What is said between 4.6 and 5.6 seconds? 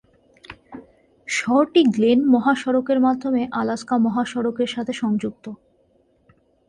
সাথে সংযুক্ত।